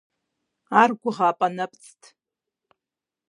[0.81, 2.01] Ар гугъапӀэ нэпцӀт…